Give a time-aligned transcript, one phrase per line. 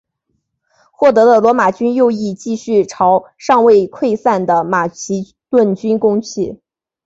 [0.91, 6.59] 获胜的罗马军右翼继续朝尚未溃散的马其顿军攻去。